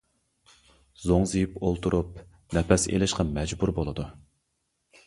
[1.03, 2.17] زوڭزىيىپ ئولتۇرۇپ
[2.59, 4.13] نەپەس ئېلىشقا مەجبۇر بولىدۇ.